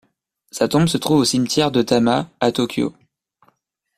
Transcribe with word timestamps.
Sa 0.49 0.67
tombe 0.67 0.87
se 0.87 0.97
trouve 0.97 1.19
au 1.19 1.25
cimetière 1.25 1.69
de 1.69 1.83
Tama, 1.83 2.27
à 2.39 2.51
Tokyo. 2.51 2.91